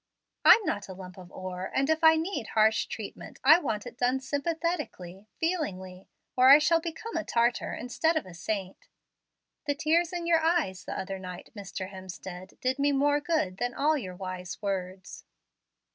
I'm 0.43 0.65
not 0.65 0.89
a 0.89 0.93
lump 0.93 1.19
of 1.19 1.31
ore, 1.31 1.69
and 1.75 1.87
if 1.87 2.03
I 2.03 2.15
need 2.15 2.47
harsh 2.55 2.87
treatment 2.87 3.39
I 3.43 3.59
want 3.59 3.85
it 3.85 3.99
done 3.99 4.19
sympathetically, 4.19 5.27
feelingly, 5.39 6.07
or 6.35 6.49
I 6.49 6.57
shall 6.57 6.79
become 6.81 7.15
a 7.15 7.23
Tartar 7.23 7.75
instead 7.75 8.17
of 8.17 8.25
a 8.25 8.33
saint. 8.33 8.87
The 9.67 9.75
tears 9.75 10.11
in 10.11 10.25
your 10.25 10.39
eyes 10.39 10.85
the 10.85 10.97
other 10.97 11.19
night, 11.19 11.51
Mr. 11.55 11.91
Hemstead, 11.91 12.59
did 12.61 12.79
me 12.79 12.91
more 12.91 13.19
good 13.21 13.57
than 13.57 13.75
all 13.75 13.95
your 13.95 14.15
wise 14.15 14.59
words." 14.59 15.23